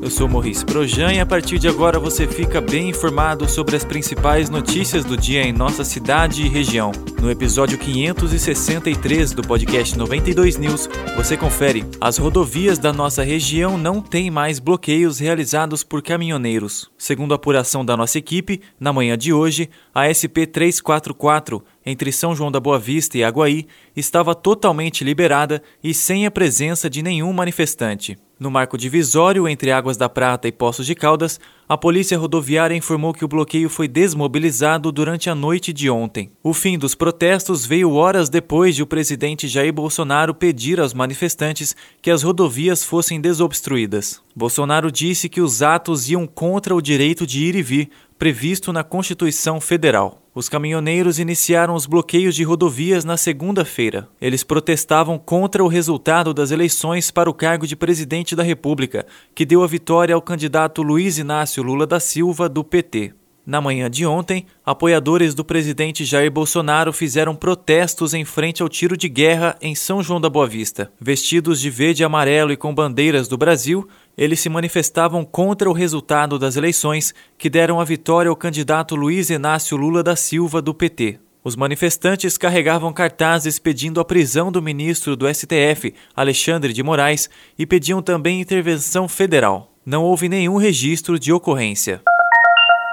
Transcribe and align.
Eu 0.00 0.10
sou 0.10 0.28
Maurice 0.28 0.64
Projan 0.64 1.14
e 1.14 1.20
a 1.20 1.26
partir 1.26 1.58
de 1.58 1.66
agora 1.66 1.98
você 1.98 2.26
fica 2.26 2.60
bem 2.60 2.90
informado 2.90 3.48
sobre 3.48 3.76
as 3.76 3.84
principais 3.84 4.50
notícias 4.50 5.04
do 5.04 5.16
dia 5.16 5.42
em 5.42 5.52
nossa 5.52 5.84
cidade 5.84 6.42
e 6.42 6.48
região. 6.48 6.92
No 7.20 7.30
episódio 7.30 7.78
563 7.78 9.32
do 9.32 9.42
podcast 9.42 9.96
92 9.96 10.58
News, 10.58 10.88
você 11.16 11.36
confere: 11.36 11.84
as 11.98 12.18
rodovias 12.18 12.78
da 12.78 12.92
nossa 12.92 13.22
região 13.22 13.78
não 13.78 14.02
têm 14.02 14.30
mais 14.30 14.58
bloqueios 14.58 15.18
realizados 15.18 15.82
por 15.82 16.02
caminhoneiros. 16.02 16.90
Segundo 16.98 17.32
a 17.32 17.36
apuração 17.36 17.84
da 17.84 17.96
nossa 17.96 18.18
equipe, 18.18 18.60
na 18.78 18.92
manhã 18.92 19.16
de 19.16 19.32
hoje, 19.32 19.70
a 19.94 20.12
SP 20.12 20.46
344 20.46 21.64
entre 21.86 22.12
São 22.12 22.34
João 22.34 22.52
da 22.52 22.60
Boa 22.60 22.78
Vista 22.78 23.16
e 23.16 23.24
Aguaí 23.24 23.66
estava 23.96 24.34
totalmente 24.34 25.02
liberada 25.02 25.62
e 25.82 25.94
sem 25.94 26.26
a 26.26 26.30
presença 26.30 26.90
de 26.90 27.02
nenhum 27.02 27.32
manifestante. 27.32 28.18
No 28.38 28.50
marco 28.50 28.76
divisório 28.76 29.48
entre 29.48 29.72
Águas 29.72 29.96
da 29.96 30.10
Prata 30.10 30.46
e 30.46 30.52
Poços 30.52 30.84
de 30.84 30.94
Caldas, 30.94 31.40
a 31.66 31.74
Polícia 31.74 32.18
Rodoviária 32.18 32.76
informou 32.76 33.14
que 33.14 33.24
o 33.24 33.28
bloqueio 33.28 33.70
foi 33.70 33.88
desmobilizado 33.88 34.92
durante 34.92 35.30
a 35.30 35.34
noite 35.34 35.72
de 35.72 35.88
ontem. 35.88 36.30
O 36.42 36.52
fim 36.52 36.76
dos 36.76 36.94
protestos 36.94 37.64
veio 37.64 37.92
horas 37.92 38.28
depois 38.28 38.76
de 38.76 38.82
o 38.82 38.86
presidente 38.86 39.48
Jair 39.48 39.72
Bolsonaro 39.72 40.34
pedir 40.34 40.78
aos 40.78 40.92
manifestantes 40.92 41.74
que 42.02 42.10
as 42.10 42.22
rodovias 42.22 42.84
fossem 42.84 43.22
desobstruídas. 43.22 44.20
Bolsonaro 44.34 44.92
disse 44.92 45.30
que 45.30 45.40
os 45.40 45.62
atos 45.62 46.10
iam 46.10 46.26
contra 46.26 46.74
o 46.74 46.82
direito 46.82 47.26
de 47.26 47.42
ir 47.42 47.56
e 47.56 47.62
vir, 47.62 47.88
previsto 48.18 48.70
na 48.70 48.84
Constituição 48.84 49.62
Federal. 49.62 50.25
Os 50.36 50.50
caminhoneiros 50.50 51.18
iniciaram 51.18 51.74
os 51.74 51.86
bloqueios 51.86 52.34
de 52.34 52.44
rodovias 52.44 53.06
na 53.06 53.16
segunda-feira. 53.16 54.06
Eles 54.20 54.44
protestavam 54.44 55.18
contra 55.18 55.64
o 55.64 55.66
resultado 55.66 56.34
das 56.34 56.50
eleições 56.50 57.10
para 57.10 57.30
o 57.30 57.32
cargo 57.32 57.66
de 57.66 57.74
presidente 57.74 58.36
da 58.36 58.42
República, 58.42 59.06
que 59.34 59.46
deu 59.46 59.64
a 59.64 59.66
vitória 59.66 60.14
ao 60.14 60.20
candidato 60.20 60.82
Luiz 60.82 61.16
Inácio 61.16 61.62
Lula 61.62 61.86
da 61.86 61.98
Silva, 61.98 62.50
do 62.50 62.62
PT. 62.62 63.14
Na 63.46 63.60
manhã 63.60 63.88
de 63.88 64.04
ontem, 64.04 64.44
apoiadores 64.64 65.32
do 65.32 65.44
presidente 65.44 66.04
Jair 66.04 66.32
Bolsonaro 66.32 66.92
fizeram 66.92 67.32
protestos 67.32 68.12
em 68.12 68.24
frente 68.24 68.60
ao 68.60 68.68
tiro 68.68 68.96
de 68.96 69.08
guerra 69.08 69.56
em 69.62 69.72
São 69.72 70.02
João 70.02 70.20
da 70.20 70.28
Boa 70.28 70.48
Vista. 70.48 70.90
Vestidos 71.00 71.60
de 71.60 71.70
verde 71.70 72.02
e 72.02 72.04
amarelo 72.04 72.50
e 72.50 72.56
com 72.56 72.74
bandeiras 72.74 73.28
do 73.28 73.38
Brasil, 73.38 73.88
eles 74.16 74.40
se 74.40 74.48
manifestavam 74.48 75.24
contra 75.24 75.68
o 75.68 75.72
resultado 75.72 76.38
das 76.38 76.56
eleições 76.56 77.14
que 77.36 77.50
deram 77.50 77.80
a 77.80 77.84
vitória 77.84 78.28
ao 78.30 78.36
candidato 78.36 78.96
Luiz 78.96 79.28
Inácio 79.28 79.76
Lula 79.76 80.02
da 80.02 80.16
Silva, 80.16 80.62
do 80.62 80.72
PT. 80.72 81.18
Os 81.44 81.54
manifestantes 81.54 82.36
carregavam 82.36 82.92
cartazes 82.92 83.58
pedindo 83.58 84.00
a 84.00 84.04
prisão 84.04 84.50
do 84.50 84.60
ministro 84.60 85.14
do 85.14 85.32
STF, 85.32 85.94
Alexandre 86.14 86.72
de 86.72 86.82
Moraes, 86.82 87.30
e 87.56 87.64
pediam 87.64 88.02
também 88.02 88.40
intervenção 88.40 89.06
federal. 89.06 89.72
Não 89.84 90.02
houve 90.02 90.28
nenhum 90.28 90.56
registro 90.56 91.18
de 91.20 91.32
ocorrência. 91.32 92.02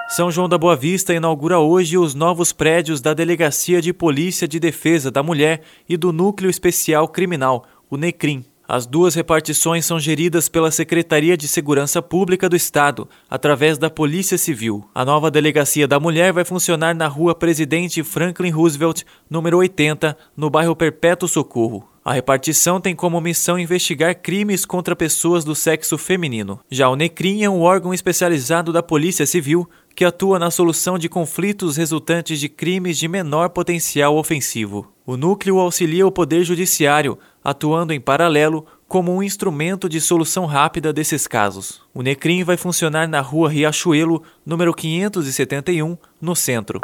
São 0.10 0.30
João 0.30 0.48
da 0.48 0.60
Boa 0.60 0.76
Vista 0.76 1.16
inaugura 1.16 1.58
hoje 1.58 1.98
os 1.98 2.14
novos 2.14 2.54
prédios 2.54 3.02
da 3.02 3.16
Delegacia 3.16 3.82
de 3.82 3.92
Polícia 3.92 4.48
de 4.48 4.60
Defesa 4.60 5.10
da 5.10 5.24
Mulher 5.24 5.62
e 5.90 5.98
do 5.98 6.14
Núcleo 6.14 6.52
Especial 6.52 7.08
Criminal, 7.08 7.66
o 7.90 7.98
NECRIM. 7.98 8.46
As 8.68 8.86
duas 8.86 9.14
repartições 9.14 9.86
são 9.86 10.00
geridas 10.00 10.48
pela 10.48 10.72
Secretaria 10.72 11.36
de 11.36 11.50
Segurança 11.50 12.02
Pública 12.02 12.48
do 12.48 12.56
Estado, 12.56 13.10
através 13.30 13.78
da 13.78 13.90
Polícia 13.90 14.38
Civil. 14.38 14.88
A 14.96 15.04
nova 15.04 15.30
Delegacia 15.30 15.86
da 15.86 16.00
Mulher 16.00 16.32
vai 16.32 16.46
funcionar 16.46 16.96
na 16.96 17.08
Rua 17.08 17.36
Presidente 17.36 18.02
Franklin 18.04 18.52
Roosevelt, 18.52 19.04
número 19.30 19.58
80, 19.58 20.18
no 20.36 20.50
bairro 20.50 20.76
Perpétuo 20.78 21.28
Socorro. 21.28 21.88
A 22.06 22.12
repartição 22.12 22.82
tem 22.82 22.94
como 22.94 23.22
missão 23.22 23.58
investigar 23.58 24.14
crimes 24.22 24.66
contra 24.66 24.94
pessoas 24.94 25.46
do 25.46 25.56
sexo 25.56 25.98
feminino. 25.98 26.60
Já 26.70 26.90
o 26.90 26.98
NECRIM 26.98 27.44
é 27.44 27.50
um 27.50 27.62
órgão 27.62 27.94
especializado 27.94 28.74
da 28.74 28.84
Polícia 28.84 29.26
Civil 29.26 29.70
que 29.96 30.06
atua 30.06 30.40
na 30.40 30.50
solução 30.50 30.98
de 30.98 31.08
conflitos 31.08 31.78
resultantes 31.78 32.40
de 32.40 32.50
crimes 32.50 32.98
de 32.98 33.08
menor 33.08 33.50
potencial 33.50 34.18
ofensivo. 34.18 34.92
O 35.06 35.16
núcleo 35.16 35.60
auxilia 35.60 36.08
o 36.08 36.12
Poder 36.12 36.44
Judiciário, 36.44 37.18
atuando 37.44 37.94
em 37.94 38.00
paralelo 38.00 38.66
como 38.88 39.14
um 39.14 39.22
instrumento 39.22 39.90
de 39.90 40.00
solução 40.00 40.46
rápida 40.46 40.94
desses 40.94 41.28
casos. 41.28 41.82
O 41.94 42.02
NECRIM 42.02 42.44
vai 42.44 42.58
funcionar 42.58 43.08
na 43.08 43.22
rua 43.22 43.50
Riachuelo, 43.50 44.24
número 44.46 44.74
571, 44.74 45.98
no 46.22 46.36
centro. 46.36 46.80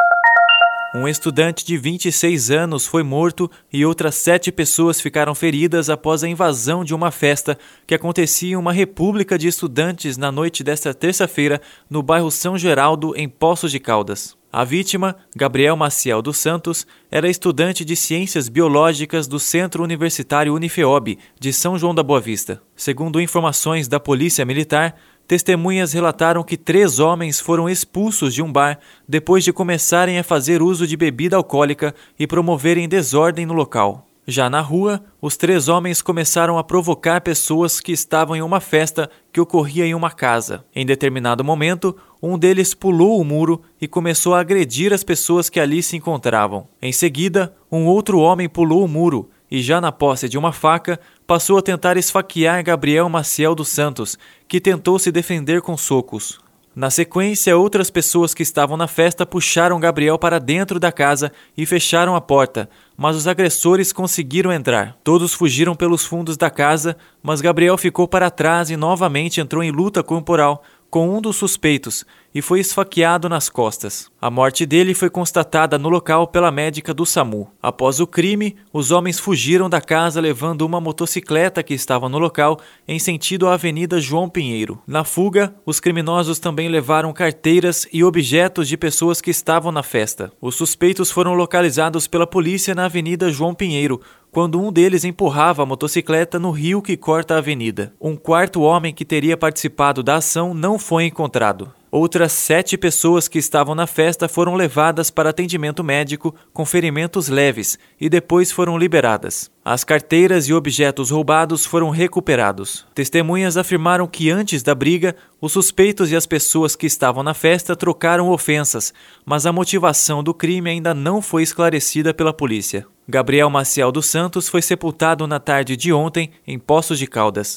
Um 0.93 1.07
estudante 1.07 1.63
de 1.63 1.77
26 1.77 2.49
anos 2.49 2.87
foi 2.87 3.03
morto 3.03 3.49
e 3.71 3.85
outras 3.85 4.15
sete 4.15 4.51
pessoas 4.51 4.99
ficaram 4.99 5.35
feridas 5.35 5.87
após 5.87 6.23
a 6.23 6.27
invasão 6.27 6.83
de 6.83 6.95
uma 6.95 7.11
festa 7.11 7.59
que 7.85 7.93
acontecia 7.93 8.53
em 8.53 8.55
uma 8.55 8.73
república 8.73 9.37
de 9.37 9.47
estudantes 9.47 10.17
na 10.17 10.31
noite 10.31 10.63
desta 10.63 10.91
terça-feira 10.91 11.61
no 11.87 12.01
bairro 12.01 12.31
São 12.31 12.57
Geraldo, 12.57 13.13
em 13.15 13.29
Poços 13.29 13.71
de 13.71 13.79
Caldas. 13.79 14.35
A 14.51 14.63
vítima, 14.63 15.15
Gabriel 15.35 15.75
Maciel 15.75 16.23
dos 16.23 16.39
Santos, 16.39 16.87
era 17.11 17.29
estudante 17.29 17.85
de 17.85 17.95
Ciências 17.95 18.49
Biológicas 18.49 19.27
do 19.27 19.39
Centro 19.39 19.83
Universitário 19.83 20.55
Unifeob, 20.55 21.19
de 21.39 21.53
São 21.53 21.77
João 21.77 21.93
da 21.93 22.01
Boa 22.01 22.19
Vista. 22.19 22.59
Segundo 22.75 23.21
informações 23.21 23.87
da 23.87 23.99
Polícia 23.99 24.43
Militar, 24.43 24.95
Testemunhas 25.29 25.93
relataram 25.93 26.41
que 26.41 26.57
três 26.57 26.97
homens 26.97 27.39
foram 27.39 27.69
expulsos 27.69 28.33
de 28.33 28.41
um 28.41 28.51
bar 28.51 28.79
depois 29.07 29.43
de 29.43 29.53
começarem 29.53 30.17
a 30.17 30.23
fazer 30.23 30.59
uso 30.59 30.87
de 30.87 30.97
bebida 30.97 31.35
alcoólica 31.35 31.93
e 32.17 32.25
promoverem 32.25 32.89
desordem 32.89 33.45
no 33.45 33.53
local. 33.53 34.07
Já 34.25 34.49
na 34.49 34.59
rua, 34.59 35.03
os 35.21 35.37
três 35.37 35.67
homens 35.67 36.01
começaram 36.01 36.57
a 36.57 36.63
provocar 36.63 37.21
pessoas 37.21 37.79
que 37.79 37.91
estavam 37.91 38.35
em 38.35 38.41
uma 38.41 38.59
festa 38.59 39.07
que 39.31 39.39
ocorria 39.39 39.85
em 39.85 39.93
uma 39.93 40.09
casa. 40.09 40.65
Em 40.75 40.83
determinado 40.83 41.43
momento, 41.43 41.95
um 42.23 42.35
deles 42.35 42.73
pulou 42.73 43.21
o 43.21 43.23
muro 43.23 43.61
e 43.79 43.87
começou 43.87 44.33
a 44.33 44.39
agredir 44.39 44.91
as 44.91 45.03
pessoas 45.03 45.47
que 45.47 45.59
ali 45.59 45.83
se 45.83 45.95
encontravam. 45.95 46.67
Em 46.81 46.91
seguida, 46.91 47.53
um 47.71 47.85
outro 47.85 48.17
homem 48.17 48.49
pulou 48.49 48.83
o 48.83 48.87
muro 48.87 49.29
e, 49.51 49.61
já 49.61 49.79
na 49.79 49.91
posse 49.91 50.27
de 50.27 50.39
uma 50.39 50.51
faca, 50.51 50.99
passou 51.29 51.59
a 51.59 51.61
tentar 51.61 51.95
esfaquear 51.95 52.63
Gabriel 52.63 53.07
Maciel 53.07 53.53
dos 53.53 53.69
Santos, 53.69 54.17
que 54.47 54.59
tentou 54.59 54.97
se 54.97 55.11
defender 55.11 55.61
com 55.61 55.77
socos. 55.77 56.39
Na 56.75 56.89
sequência, 56.89 57.55
outras 57.55 57.91
pessoas 57.91 58.33
que 58.33 58.41
estavam 58.41 58.75
na 58.75 58.87
festa 58.87 59.27
puxaram 59.27 59.79
Gabriel 59.79 60.17
para 60.17 60.39
dentro 60.39 60.79
da 60.79 60.91
casa 60.91 61.31
e 61.55 61.67
fecharam 61.67 62.15
a 62.15 62.21
porta, 62.21 62.67
mas 62.97 63.15
os 63.15 63.27
agressores 63.27 63.93
conseguiram 63.93 64.51
entrar. 64.51 64.97
Todos 65.03 65.31
fugiram 65.31 65.75
pelos 65.75 66.03
fundos 66.03 66.35
da 66.35 66.49
casa, 66.49 66.97
mas 67.21 67.41
Gabriel 67.41 67.77
ficou 67.77 68.07
para 68.07 68.31
trás 68.31 68.71
e 68.71 68.75
novamente 68.75 69.39
entrou 69.39 69.61
em 69.61 69.69
luta 69.69 70.01
corporal, 70.01 70.63
com 70.89 71.15
um 71.15 71.21
dos 71.21 71.35
suspeitos 71.35 72.05
e 72.33 72.41
foi 72.41 72.59
esfaqueado 72.59 73.27
nas 73.27 73.49
costas. 73.49 74.09
A 74.21 74.29
morte 74.29 74.65
dele 74.65 74.93
foi 74.93 75.09
constatada 75.09 75.77
no 75.77 75.89
local 75.89 76.27
pela 76.27 76.51
médica 76.51 76.93
do 76.93 77.05
SAMU. 77.05 77.49
Após 77.61 77.99
o 77.99 78.07
crime, 78.07 78.55
os 78.71 78.91
homens 78.91 79.19
fugiram 79.19 79.69
da 79.69 79.81
casa 79.81 80.21
levando 80.21 80.61
uma 80.61 80.79
motocicleta 80.79 81.63
que 81.63 81.73
estava 81.73 82.07
no 82.07 82.19
local 82.19 82.59
em 82.87 82.99
sentido 82.99 83.47
à 83.47 83.53
Avenida 83.53 83.99
João 83.99 84.29
Pinheiro. 84.29 84.79
Na 84.85 85.03
fuga, 85.03 85.55
os 85.65 85.79
criminosos 85.79 86.37
também 86.39 86.69
levaram 86.69 87.11
carteiras 87.13 87.87
e 87.91 88.03
objetos 88.03 88.67
de 88.67 88.77
pessoas 88.77 89.21
que 89.21 89.31
estavam 89.31 89.71
na 89.71 89.81
festa. 89.81 90.31
Os 90.39 90.55
suspeitos 90.55 91.09
foram 91.09 91.33
localizados 91.33 92.07
pela 92.07 92.27
polícia 92.27 92.75
na 92.75 92.85
Avenida 92.85 93.31
João 93.31 93.55
Pinheiro, 93.55 94.01
quando 94.31 94.61
um 94.61 94.71
deles 94.71 95.03
empurrava 95.03 95.63
a 95.63 95.65
motocicleta 95.65 96.39
no 96.39 96.51
rio 96.51 96.81
que 96.81 96.95
corta 96.95 97.35
a 97.35 97.37
avenida. 97.37 97.93
Um 97.99 98.15
quarto 98.15 98.61
homem 98.61 98.93
que 98.93 99.05
teria 99.05 99.35
participado 99.35 100.03
da 100.03 100.15
ação 100.15 100.53
não 100.53 100.77
foi 100.77 101.05
encontrado. 101.05 101.71
Outras 101.91 102.31
sete 102.33 102.77
pessoas 102.77 103.27
que 103.27 103.39
estavam 103.39 103.73
na 103.73 103.87
festa 103.87 104.27
foram 104.27 104.53
levadas 104.53 105.09
para 105.09 105.31
atendimento 105.31 105.83
médico 105.83 106.35
com 106.53 106.63
ferimentos 106.63 107.29
leves 107.29 107.79
e 107.99 108.07
depois 108.07 108.51
foram 108.51 108.77
liberadas. 108.77 109.49
As 109.65 109.83
carteiras 109.83 110.47
e 110.47 110.53
objetos 110.53 111.09
roubados 111.09 111.65
foram 111.65 111.89
recuperados. 111.89 112.85
Testemunhas 112.93 113.57
afirmaram 113.57 114.07
que 114.07 114.29
antes 114.29 114.61
da 114.61 114.75
briga, 114.75 115.15
os 115.41 115.51
suspeitos 115.51 116.11
e 116.11 116.15
as 116.15 116.27
pessoas 116.27 116.75
que 116.75 116.85
estavam 116.85 117.23
na 117.23 117.33
festa 117.33 117.75
trocaram 117.75 118.29
ofensas, 118.29 118.93
mas 119.25 119.47
a 119.47 119.51
motivação 119.51 120.23
do 120.23 120.33
crime 120.33 120.69
ainda 120.69 120.93
não 120.93 121.23
foi 121.23 121.41
esclarecida 121.41 122.13
pela 122.13 122.33
polícia. 122.33 122.85
Gabriel 123.07 123.49
Maciel 123.49 123.91
dos 123.91 124.05
Santos 124.05 124.47
foi 124.47 124.61
sepultado 124.61 125.25
na 125.25 125.39
tarde 125.39 125.75
de 125.75 125.91
ontem 125.91 126.29
em 126.45 126.59
Poços 126.59 126.99
de 126.99 127.07
Caldas. 127.07 127.55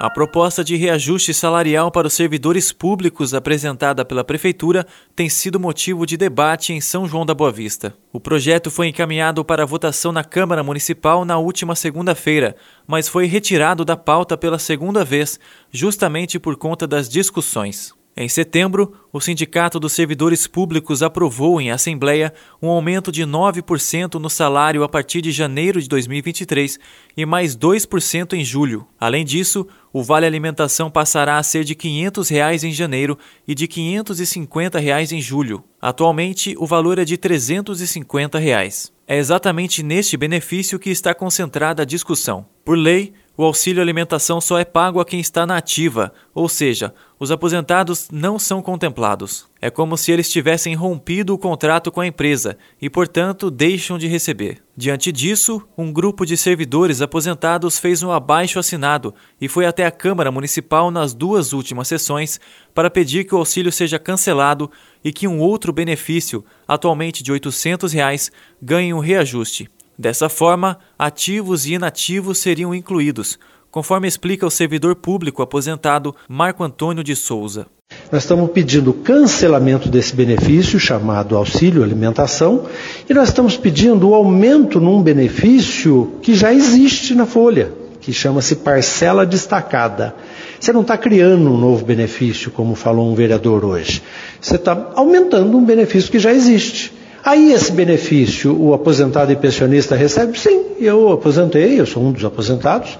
A 0.00 0.08
proposta 0.08 0.62
de 0.62 0.76
reajuste 0.76 1.34
salarial 1.34 1.90
para 1.90 2.06
os 2.06 2.14
servidores 2.14 2.70
públicos 2.70 3.34
apresentada 3.34 4.04
pela 4.04 4.22
Prefeitura 4.22 4.86
tem 5.16 5.28
sido 5.28 5.58
motivo 5.58 6.06
de 6.06 6.16
debate 6.16 6.72
em 6.72 6.80
São 6.80 7.04
João 7.04 7.26
da 7.26 7.34
Boa 7.34 7.50
Vista. 7.50 7.92
O 8.12 8.20
projeto 8.20 8.70
foi 8.70 8.86
encaminhado 8.86 9.44
para 9.44 9.66
votação 9.66 10.12
na 10.12 10.22
Câmara 10.22 10.62
Municipal 10.62 11.24
na 11.24 11.36
última 11.36 11.74
segunda-feira, 11.74 12.54
mas 12.86 13.08
foi 13.08 13.26
retirado 13.26 13.84
da 13.84 13.96
pauta 13.96 14.36
pela 14.36 14.60
segunda 14.60 15.04
vez, 15.04 15.40
justamente 15.72 16.38
por 16.38 16.56
conta 16.56 16.86
das 16.86 17.08
discussões. 17.08 17.97
Em 18.20 18.28
setembro, 18.28 18.94
o 19.12 19.20
Sindicato 19.20 19.78
dos 19.78 19.92
Servidores 19.92 20.44
Públicos 20.48 21.04
aprovou 21.04 21.60
em 21.60 21.70
Assembleia 21.70 22.34
um 22.60 22.68
aumento 22.68 23.12
de 23.12 23.22
9% 23.22 24.14
no 24.14 24.28
salário 24.28 24.82
a 24.82 24.88
partir 24.88 25.20
de 25.20 25.30
janeiro 25.30 25.80
de 25.80 25.88
2023 25.88 26.80
e 27.16 27.24
mais 27.24 27.56
2% 27.56 28.32
em 28.32 28.44
julho. 28.44 28.88
Além 28.98 29.24
disso, 29.24 29.68
o 29.92 30.02
Vale 30.02 30.26
Alimentação 30.26 30.90
passará 30.90 31.38
a 31.38 31.42
ser 31.44 31.62
de 31.62 31.76
500 31.76 32.28
reais 32.28 32.64
em 32.64 32.72
janeiro 32.72 33.16
e 33.46 33.54
de 33.54 33.68
550 33.68 34.80
reais 34.80 35.12
em 35.12 35.20
julho. 35.20 35.62
Atualmente, 35.80 36.56
o 36.58 36.66
valor 36.66 36.98
é 36.98 37.04
de 37.04 37.16
350 37.16 38.36
reais. 38.36 38.92
É 39.06 39.16
exatamente 39.16 39.80
neste 39.80 40.16
benefício 40.16 40.76
que 40.80 40.90
está 40.90 41.14
concentrada 41.14 41.82
a 41.82 41.86
discussão. 41.86 42.44
Por 42.64 42.76
lei, 42.76 43.14
o 43.38 43.44
auxílio 43.44 43.80
alimentação 43.80 44.40
só 44.40 44.58
é 44.58 44.64
pago 44.64 44.98
a 44.98 45.04
quem 45.04 45.20
está 45.20 45.46
na 45.46 45.56
ativa, 45.56 46.12
ou 46.34 46.48
seja, 46.48 46.92
os 47.20 47.30
aposentados 47.30 48.08
não 48.10 48.36
são 48.36 48.60
contemplados. 48.60 49.46
É 49.62 49.70
como 49.70 49.96
se 49.96 50.10
eles 50.10 50.28
tivessem 50.28 50.74
rompido 50.74 51.32
o 51.32 51.38
contrato 51.38 51.92
com 51.92 52.00
a 52.00 52.06
empresa 52.08 52.58
e, 52.82 52.90
portanto, 52.90 53.48
deixam 53.48 53.96
de 53.96 54.08
receber. 54.08 54.60
Diante 54.76 55.12
disso, 55.12 55.62
um 55.78 55.92
grupo 55.92 56.26
de 56.26 56.36
servidores 56.36 57.00
aposentados 57.00 57.78
fez 57.78 58.02
um 58.02 58.10
abaixo 58.10 58.58
assinado 58.58 59.14
e 59.40 59.46
foi 59.46 59.66
até 59.66 59.86
a 59.86 59.92
Câmara 59.92 60.32
Municipal 60.32 60.90
nas 60.90 61.14
duas 61.14 61.52
últimas 61.52 61.86
sessões 61.86 62.40
para 62.74 62.90
pedir 62.90 63.22
que 63.22 63.36
o 63.36 63.38
auxílio 63.38 63.70
seja 63.70 64.00
cancelado 64.00 64.68
e 65.04 65.12
que 65.12 65.28
um 65.28 65.38
outro 65.38 65.72
benefício, 65.72 66.44
atualmente 66.66 67.22
de 67.22 67.30
800 67.30 67.92
reais, 67.92 68.32
ganhe 68.60 68.92
um 68.92 68.98
reajuste. 68.98 69.70
Dessa 69.98 70.28
forma, 70.28 70.78
ativos 70.96 71.66
e 71.66 71.72
inativos 71.74 72.38
seriam 72.38 72.72
incluídos, 72.72 73.36
conforme 73.68 74.06
explica 74.06 74.46
o 74.46 74.50
servidor 74.50 74.94
público 74.94 75.42
aposentado 75.42 76.14
Marco 76.28 76.62
Antônio 76.62 77.02
de 77.02 77.16
Souza. 77.16 77.66
Nós 78.12 78.22
estamos 78.22 78.48
pedindo 78.52 78.92
cancelamento 78.92 79.88
desse 79.88 80.14
benefício 80.14 80.78
chamado 80.78 81.36
auxílio 81.36 81.82
alimentação 81.82 82.66
e 83.10 83.12
nós 83.12 83.30
estamos 83.30 83.56
pedindo 83.56 84.10
o 84.10 84.14
aumento 84.14 84.78
num 84.78 85.02
benefício 85.02 86.12
que 86.22 86.32
já 86.32 86.54
existe 86.54 87.12
na 87.12 87.26
folha, 87.26 87.72
que 88.00 88.12
chama-se 88.12 88.54
parcela 88.54 89.26
destacada. 89.26 90.14
Você 90.60 90.72
não 90.72 90.82
está 90.82 90.96
criando 90.96 91.50
um 91.50 91.56
novo 91.56 91.84
benefício, 91.84 92.52
como 92.52 92.76
falou 92.76 93.10
um 93.10 93.16
vereador 93.16 93.64
hoje. 93.64 94.00
Você 94.40 94.54
está 94.54 94.92
aumentando 94.94 95.58
um 95.58 95.64
benefício 95.64 96.08
que 96.08 96.20
já 96.20 96.32
existe. 96.32 96.97
Aí 97.24 97.52
esse 97.52 97.72
benefício 97.72 98.56
o 98.58 98.72
aposentado 98.72 99.32
e 99.32 99.36
pensionista 99.36 99.96
recebe? 99.96 100.38
Sim, 100.38 100.66
eu 100.78 101.12
aposentei, 101.12 101.80
eu 101.80 101.86
sou 101.86 102.02
um 102.02 102.12
dos 102.12 102.24
aposentados, 102.24 102.98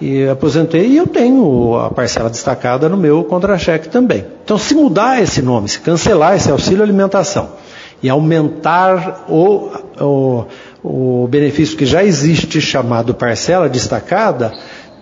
e 0.00 0.26
aposentei 0.26 0.86
e 0.86 0.96
eu 0.96 1.06
tenho 1.06 1.76
a 1.76 1.90
parcela 1.90 2.30
destacada 2.30 2.88
no 2.88 2.96
meu 2.96 3.22
contra-cheque 3.24 3.88
também. 3.88 4.24
Então, 4.42 4.56
se 4.56 4.74
mudar 4.74 5.22
esse 5.22 5.42
nome, 5.42 5.68
se 5.68 5.78
cancelar 5.80 6.36
esse 6.36 6.50
auxílio 6.50 6.82
alimentação 6.82 7.50
e 8.02 8.08
aumentar 8.08 9.26
o, 9.28 9.70
o, 10.00 10.44
o 10.82 11.28
benefício 11.28 11.76
que 11.76 11.84
já 11.84 12.02
existe 12.02 12.60
chamado 12.60 13.14
parcela 13.14 13.68
destacada, 13.68 14.52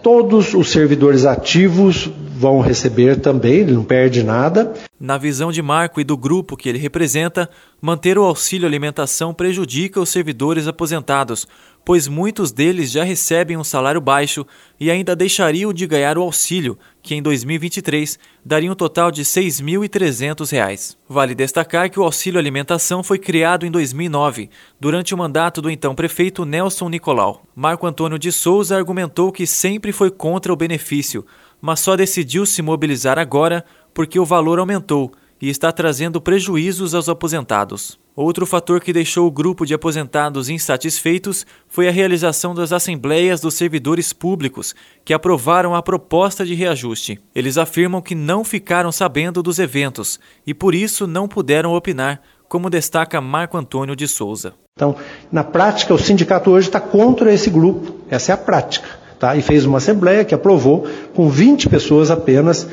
todos 0.02 0.54
os 0.54 0.70
servidores 0.70 1.24
ativos 1.24 2.10
vão 2.38 2.60
receber 2.60 3.20
também, 3.20 3.54
ele 3.54 3.72
não 3.72 3.84
perde 3.84 4.22
nada. 4.22 4.72
Na 4.98 5.18
visão 5.18 5.50
de 5.50 5.60
Marco 5.60 6.00
e 6.00 6.04
do 6.04 6.16
grupo 6.16 6.56
que 6.56 6.68
ele 6.68 6.78
representa, 6.78 7.50
manter 7.80 8.16
o 8.16 8.22
auxílio 8.22 8.66
alimentação 8.66 9.34
prejudica 9.34 10.00
os 10.00 10.08
servidores 10.08 10.68
aposentados, 10.68 11.48
pois 11.88 12.06
muitos 12.06 12.52
deles 12.52 12.90
já 12.90 13.02
recebem 13.02 13.56
um 13.56 13.64
salário 13.64 13.98
baixo 13.98 14.46
e 14.78 14.90
ainda 14.90 15.16
deixariam 15.16 15.72
de 15.72 15.86
ganhar 15.86 16.18
o 16.18 16.22
auxílio, 16.22 16.78
que 17.02 17.14
em 17.14 17.22
2023 17.22 18.18
daria 18.44 18.70
um 18.70 18.74
total 18.74 19.10
de 19.10 19.22
R$ 19.22 19.26
6.300. 19.26 20.98
Vale 21.08 21.34
destacar 21.34 21.88
que 21.88 21.98
o 21.98 22.02
auxílio 22.02 22.38
alimentação 22.38 23.02
foi 23.02 23.18
criado 23.18 23.64
em 23.64 23.70
2009, 23.70 24.50
durante 24.78 25.14
o 25.14 25.16
mandato 25.16 25.62
do 25.62 25.70
então 25.70 25.94
prefeito 25.94 26.44
Nelson 26.44 26.90
Nicolau. 26.90 27.42
Marco 27.56 27.86
Antônio 27.86 28.18
de 28.18 28.32
Souza 28.32 28.76
argumentou 28.76 29.32
que 29.32 29.46
sempre 29.46 29.90
foi 29.90 30.10
contra 30.10 30.52
o 30.52 30.56
benefício, 30.56 31.24
mas 31.58 31.80
só 31.80 31.96
decidiu 31.96 32.44
se 32.44 32.60
mobilizar 32.60 33.18
agora 33.18 33.64
porque 33.94 34.20
o 34.20 34.26
valor 34.26 34.58
aumentou 34.58 35.10
e 35.40 35.48
está 35.48 35.70
trazendo 35.72 36.20
prejuízos 36.20 36.94
aos 36.94 37.08
aposentados. 37.08 37.98
Outro 38.14 38.44
fator 38.44 38.80
que 38.80 38.92
deixou 38.92 39.28
o 39.28 39.30
grupo 39.30 39.64
de 39.64 39.74
aposentados 39.74 40.48
insatisfeitos 40.48 41.46
foi 41.68 41.86
a 41.86 41.92
realização 41.92 42.52
das 42.52 42.72
assembleias 42.72 43.40
dos 43.40 43.54
servidores 43.54 44.12
públicos, 44.12 44.74
que 45.04 45.14
aprovaram 45.14 45.74
a 45.74 45.82
proposta 45.82 46.44
de 46.44 46.52
reajuste. 46.52 47.20
Eles 47.32 47.56
afirmam 47.56 48.02
que 48.02 48.16
não 48.16 48.42
ficaram 48.42 48.90
sabendo 48.90 49.40
dos 49.40 49.60
eventos 49.60 50.18
e 50.44 50.52
por 50.52 50.74
isso 50.74 51.06
não 51.06 51.28
puderam 51.28 51.74
opinar, 51.74 52.20
como 52.48 52.68
destaca 52.68 53.20
Marco 53.20 53.56
Antônio 53.56 53.94
de 53.94 54.08
Souza. 54.08 54.54
Então, 54.76 54.96
na 55.30 55.44
prática, 55.44 55.94
o 55.94 55.98
sindicato 55.98 56.50
hoje 56.50 56.68
está 56.68 56.80
contra 56.80 57.32
esse 57.32 57.50
grupo. 57.50 57.94
Essa 58.10 58.32
é 58.32 58.34
a 58.34 58.38
prática. 58.38 58.88
Tá? 59.18 59.34
E 59.34 59.42
fez 59.42 59.64
uma 59.64 59.78
assembleia 59.78 60.24
que 60.24 60.34
aprovou 60.34 60.86
com 61.14 61.28
20 61.28 61.68
pessoas 61.68 62.08
apenas 62.10 62.68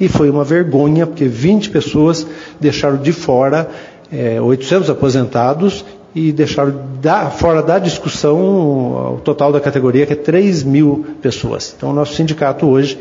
e 0.00 0.08
foi 0.08 0.30
uma 0.30 0.44
vergonha, 0.44 1.06
porque 1.06 1.26
20 1.26 1.70
pessoas 1.70 2.26
deixaram 2.60 2.96
de 2.98 3.12
fora 3.12 3.68
é, 4.12 4.40
800 4.40 4.90
aposentados 4.90 5.84
e 6.14 6.32
deixaram 6.32 6.74
da, 7.00 7.30
fora 7.30 7.62
da 7.62 7.78
discussão 7.78 9.14
o 9.14 9.20
total 9.20 9.52
da 9.52 9.60
categoria, 9.60 10.06
que 10.06 10.12
é 10.12 10.16
3 10.16 10.62
mil 10.64 11.06
pessoas. 11.20 11.74
Então, 11.76 11.90
o 11.90 11.92
nosso 11.92 12.14
sindicato 12.14 12.66
hoje 12.66 12.98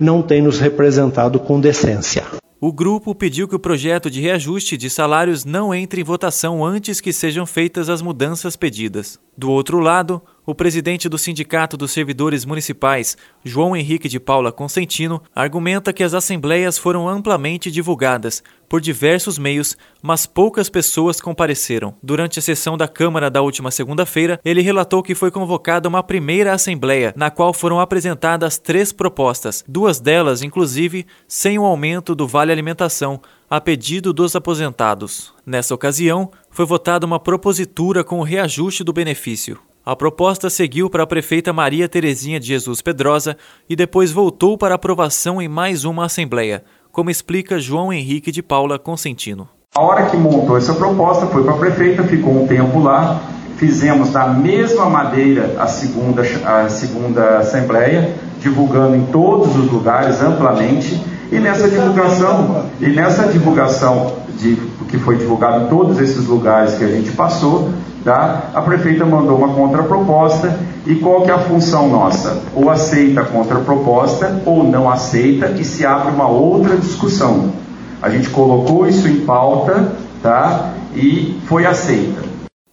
não 0.00 0.22
tem 0.22 0.42
nos 0.42 0.58
representado 0.58 1.38
com 1.38 1.60
decência. 1.60 2.24
O 2.58 2.72
grupo 2.72 3.14
pediu 3.14 3.46
que 3.46 3.54
o 3.54 3.58
projeto 3.58 4.10
de 4.10 4.20
reajuste 4.20 4.78
de 4.78 4.88
salários 4.88 5.44
não 5.44 5.74
entre 5.74 6.00
em 6.00 6.04
votação 6.04 6.64
antes 6.64 7.00
que 7.00 7.12
sejam 7.12 7.44
feitas 7.44 7.90
as 7.90 8.00
mudanças 8.00 8.56
pedidas. 8.56 9.20
Do 9.36 9.50
outro 9.50 9.78
lado, 9.78 10.22
o 10.46 10.54
presidente 10.54 11.08
do 11.08 11.18
Sindicato 11.18 11.76
dos 11.76 11.90
Servidores 11.90 12.44
Municipais, 12.44 13.16
João 13.44 13.76
Henrique 13.76 14.08
de 14.08 14.20
Paula 14.20 14.52
Consentino, 14.52 15.20
argumenta 15.34 15.92
que 15.92 16.04
as 16.04 16.14
assembleias 16.14 16.78
foram 16.78 17.08
amplamente 17.08 17.68
divulgadas 17.68 18.44
por 18.68 18.80
diversos 18.80 19.38
meios, 19.38 19.76
mas 20.00 20.24
poucas 20.24 20.68
pessoas 20.68 21.20
compareceram. 21.20 21.94
Durante 22.00 22.38
a 22.38 22.42
sessão 22.42 22.76
da 22.76 22.86
Câmara 22.86 23.28
da 23.28 23.42
última 23.42 23.72
segunda-feira, 23.72 24.40
ele 24.44 24.60
relatou 24.60 25.02
que 25.02 25.14
foi 25.14 25.30
convocada 25.30 25.88
uma 25.88 26.02
primeira 26.02 26.52
assembleia, 26.52 27.12
na 27.16 27.30
qual 27.30 27.52
foram 27.52 27.80
apresentadas 27.80 28.56
três 28.56 28.92
propostas, 28.92 29.64
duas 29.66 29.98
delas, 29.98 30.42
inclusive, 30.42 31.06
sem 31.26 31.58
o 31.58 31.64
aumento 31.64 32.14
do 32.14 32.26
vale 32.26 32.52
alimentação, 32.52 33.20
a 33.50 33.60
pedido 33.60 34.12
dos 34.12 34.36
aposentados. 34.36 35.32
Nessa 35.44 35.74
ocasião, 35.74 36.30
foi 36.50 36.66
votada 36.66 37.06
uma 37.06 37.20
propositura 37.20 38.04
com 38.04 38.20
o 38.20 38.24
reajuste 38.24 38.82
do 38.82 38.92
benefício. 38.92 39.58
A 39.88 39.94
proposta 39.94 40.50
seguiu 40.50 40.90
para 40.90 41.04
a 41.04 41.06
prefeita 41.06 41.52
Maria 41.52 41.88
Terezinha 41.88 42.40
de 42.40 42.48
Jesus 42.48 42.82
Pedrosa 42.82 43.36
e 43.70 43.76
depois 43.76 44.10
voltou 44.10 44.58
para 44.58 44.74
aprovação 44.74 45.40
em 45.40 45.46
mais 45.46 45.84
uma 45.84 46.06
assembleia, 46.06 46.64
como 46.90 47.08
explica 47.08 47.60
João 47.60 47.92
Henrique 47.92 48.32
de 48.32 48.42
Paula 48.42 48.80
Consentino. 48.80 49.48
A 49.76 49.80
hora 49.80 50.06
que 50.06 50.16
montou 50.16 50.56
essa 50.56 50.74
proposta 50.74 51.28
foi 51.28 51.44
para 51.44 51.54
a 51.54 51.58
prefeita, 51.58 52.02
ficou 52.02 52.32
um 52.42 52.48
tempo 52.48 52.80
lá, 52.80 53.22
fizemos 53.58 54.10
da 54.10 54.26
mesma 54.26 54.90
maneira 54.90 55.54
a 55.56 55.68
segunda, 55.68 56.22
a 56.44 56.68
segunda 56.68 57.38
assembleia, 57.38 58.12
divulgando 58.40 58.96
em 58.96 59.06
todos 59.06 59.54
os 59.54 59.70
lugares 59.70 60.20
amplamente, 60.20 61.00
e 61.30 61.38
nessa 61.38 61.68
divulgação, 61.68 62.66
e 62.80 62.88
nessa 62.88 63.28
divulgação 63.28 64.12
de, 64.38 64.56
que 64.88 64.98
foi 64.98 65.16
divulgado 65.16 65.64
em 65.64 65.68
todos 65.68 65.98
esses 66.00 66.26
lugares 66.26 66.74
que 66.74 66.84
a 66.84 66.88
gente 66.88 67.12
passou, 67.12 67.70
Tá? 68.06 68.52
A 68.54 68.62
prefeita 68.62 69.04
mandou 69.04 69.36
uma 69.36 69.52
contraproposta 69.52 70.56
e 70.86 70.94
qual 70.94 71.22
que 71.22 71.30
é 71.32 71.34
a 71.34 71.40
função 71.40 71.88
nossa? 71.88 72.40
Ou 72.54 72.70
aceita 72.70 73.22
a 73.22 73.24
contraproposta 73.24 74.44
ou 74.46 74.62
não 74.62 74.88
aceita 74.88 75.50
e 75.60 75.64
se 75.64 75.84
abre 75.84 76.12
uma 76.12 76.28
outra 76.28 76.76
discussão. 76.76 77.52
A 78.00 78.08
gente 78.08 78.30
colocou 78.30 78.86
isso 78.86 79.08
em 79.08 79.26
pauta 79.26 79.92
tá? 80.22 80.72
e 80.94 81.36
foi 81.46 81.66
aceita. 81.66 82.22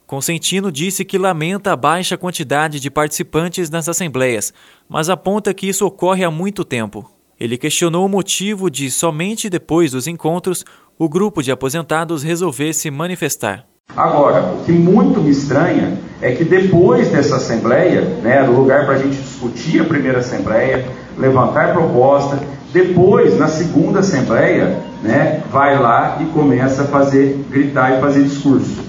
Consentino 0.05 0.71
disse 0.71 1.03
que 1.03 1.17
lamenta 1.17 1.73
a 1.73 1.75
baixa 1.75 2.15
quantidade 2.15 2.79
de 2.79 2.91
participantes 2.91 3.71
nas 3.71 3.89
assembleias, 3.89 4.53
mas 4.87 5.09
aponta 5.09 5.51
que 5.51 5.67
isso 5.67 5.83
ocorre 5.83 6.23
há 6.23 6.29
muito 6.29 6.63
tempo. 6.63 7.09
Ele 7.39 7.57
questionou 7.57 8.05
o 8.05 8.09
motivo 8.09 8.69
de, 8.69 8.89
somente 8.91 9.49
depois 9.49 9.91
dos 9.91 10.07
encontros, 10.07 10.63
o 10.97 11.09
grupo 11.09 11.41
de 11.41 11.51
aposentados 11.51 12.23
resolver 12.23 12.73
se 12.73 12.91
manifestar. 12.91 13.65
Agora, 13.95 14.53
o 14.53 14.63
que 14.63 14.71
muito 14.71 15.19
me 15.19 15.29
estranha 15.29 15.97
é 16.21 16.31
que 16.31 16.43
depois 16.43 17.09
dessa 17.09 17.35
assembleia, 17.35 18.01
né, 18.21 18.43
do 18.43 18.53
lugar 18.53 18.85
para 18.85 18.95
a 18.95 18.97
gente 18.97 19.17
discutir 19.17 19.81
a 19.81 19.83
primeira 19.83 20.19
assembleia, 20.19 20.87
levantar 21.17 21.73
proposta, 21.73 22.39
depois, 22.71 23.37
na 23.37 23.47
segunda 23.47 23.99
assembleia, 23.99 24.79
né, 25.03 25.43
vai 25.51 25.77
lá 25.77 26.17
e 26.21 26.25
começa 26.25 26.83
a 26.83 26.85
fazer, 26.85 27.45
gritar 27.51 27.97
e 27.97 28.01
fazer 28.01 28.23
discurso. 28.23 28.81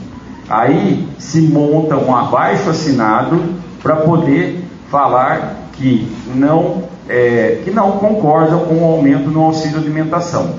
Aí 0.49 1.07
se 1.19 1.43
monta 1.43 1.97
um 1.97 2.15
abaixo 2.15 2.71
assinado 2.71 3.43
para 3.83 3.97
poder 3.97 4.65
falar 4.91 5.69
que 5.75 6.09
não, 6.35 6.85
é, 7.09 7.61
que 7.65 7.71
não 7.71 7.93
concordam 7.93 8.61
com 8.61 8.77
o 8.77 8.85
aumento 8.85 9.29
no 9.31 9.43
auxílio 9.43 9.79
alimentação. 9.79 10.55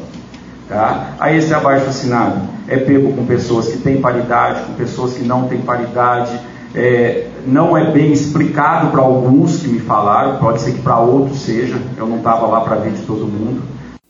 Tá? 0.67 1.15
Aí 1.19 1.37
esse 1.37 1.53
abaixo 1.53 1.87
assinado 1.87 2.41
é 2.67 2.77
pego 2.77 3.13
com 3.13 3.25
pessoas 3.25 3.67
que 3.67 3.77
têm 3.77 4.01
paridade, 4.01 4.61
com 4.65 4.73
pessoas 4.73 5.13
que 5.13 5.23
não 5.23 5.47
têm 5.47 5.61
paridade. 5.61 6.39
É, 6.73 7.27
não 7.45 7.77
é 7.77 7.89
bem 7.91 8.11
explicado 8.11 8.91
para 8.91 9.01
alguns 9.01 9.61
que 9.61 9.67
me 9.67 9.79
falaram, 9.79 10.39
pode 10.39 10.61
ser 10.61 10.73
que 10.73 10.81
para 10.81 10.99
outros 10.99 11.39
seja, 11.39 11.79
eu 11.95 12.05
não 12.05 12.17
estava 12.17 12.47
lá 12.47 12.61
para 12.61 12.75
ver 12.77 12.91
de 12.91 13.03
todo 13.03 13.25
mundo. 13.25 13.63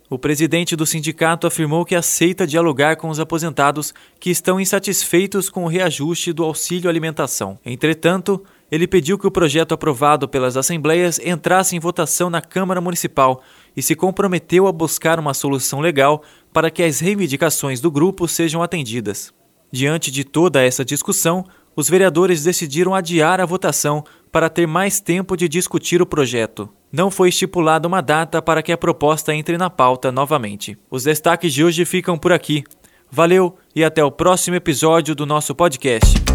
O 0.10 0.18
presidente 0.18 0.76
do 0.76 0.86
sindicato 0.86 1.46
afirmou 1.46 1.84
que 1.84 1.96
aceita 1.96 2.46
dialogar 2.48 2.96
com 2.96 3.10
os 3.10 3.20
aposentados 3.20 3.94
que 4.20 4.30
estão 4.30 4.60
insatisfeitos 4.60 5.50
com 5.50 5.66
o 5.66 5.68
reajuste 5.68 6.32
do 6.32 6.44
auxílio 6.44 6.90
alimentação. 6.90 7.58
Entretanto, 7.66 8.44
ele 8.76 8.88
pediu 8.88 9.18
que 9.18 9.26
o 9.26 9.32
projeto 9.32 9.74
aprovado 9.74 10.28
pelas 10.28 10.58
assembleias 10.58 11.18
entrasse 11.20 11.76
em 11.76 11.80
votação 11.80 12.30
na 12.30 12.42
Câmara 12.42 12.82
Municipal 12.82 13.42
e 13.76 13.82
se 13.82 13.96
comprometeu 13.96 14.68
a 14.68 14.72
buscar 14.72 15.20
uma 15.20 15.34
solução 15.34 15.80
legal 15.80 16.22
para 16.52 16.70
que 16.70 16.84
as 16.84 17.00
reivindicações 17.00 17.80
do 17.80 17.90
grupo 17.90 18.28
sejam 18.28 18.62
atendidas. 18.62 19.34
Diante 19.72 20.12
de 20.12 20.24
toda 20.24 20.62
essa 20.62 20.86
discussão, 20.86 21.46
os 21.76 21.90
vereadores 21.90 22.44
decidiram 22.44 22.94
adiar 22.94 23.42
a 23.42 23.46
votação 23.46 24.04
para 24.32 24.50
ter 24.50 24.68
mais 24.68 25.00
tempo 25.00 25.36
de 25.36 25.48
discutir 25.48 26.02
o 26.02 26.06
projeto. 26.06 26.70
Não 26.92 27.10
foi 27.10 27.30
estipulada 27.30 27.88
uma 27.88 28.02
data 28.02 28.42
para 28.42 28.62
que 28.62 28.72
a 28.72 28.78
proposta 28.78 29.34
entre 29.34 29.58
na 29.58 29.70
pauta 29.70 30.12
novamente. 30.12 30.78
Os 30.90 31.04
destaques 31.04 31.54
de 31.54 31.64
hoje 31.64 31.84
ficam 31.86 32.18
por 32.18 32.32
aqui. 32.32 32.64
Valeu 33.12 33.58
e 33.76 33.84
até 33.84 34.04
o 34.04 34.12
próximo 34.12 34.56
episódio 34.56 35.16
do 35.16 35.26
nosso 35.26 35.54
podcast. 35.56 36.35